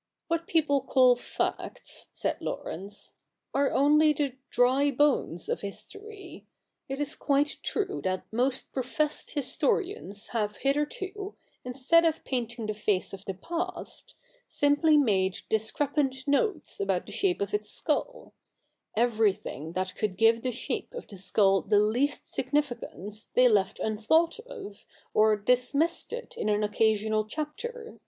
'What 0.28 0.46
people 0.46 0.82
call 0.82 1.16
facts,' 1.16 2.08
said 2.12 2.42
Laurence,' 2.42 3.14
are 3.54 3.72
only 3.72 4.12
the 4.12 4.34
dry 4.50 4.90
bones 4.90 5.48
of 5.48 5.62
history. 5.62 6.46
It 6.90 7.00
is 7.00 7.16
quite 7.16 7.56
true 7.62 8.02
that 8.04 8.26
most 8.30 8.74
professed 8.74 9.30
historians 9.30 10.26
have 10.32 10.58
hitherto, 10.58 11.36
instead 11.64 12.04
of 12.04 12.22
painting 12.22 12.66
the 12.66 12.74
face 12.74 13.14
of 13.14 13.24
the 13.24 13.32
past, 13.32 14.14
simply 14.46 14.98
made 14.98 15.38
discrepant 15.48 16.28
notes 16.28 16.78
about 16.78 17.06
the 17.06 17.12
shape 17.12 17.40
of 17.40 17.54
its 17.54 17.70
skull: 17.70 18.34
everything 18.94 19.72
that 19.72 19.94
could 19.96 20.18
give 20.18 20.42
the 20.42 20.52
shape 20.52 20.92
of 20.92 21.06
the 21.06 21.16
skull 21.16 21.62
the 21.62 21.80
least 21.80 22.28
significance 22.30 23.30
they 23.32 23.48
left 23.48 23.78
unthought 23.78 24.38
of, 24.40 24.84
or 25.14 25.34
dismissed 25.34 26.12
it 26.12 26.36
in 26.36 26.50
an 26.50 26.62
occasional 26.62 27.24
chapter. 27.24 27.98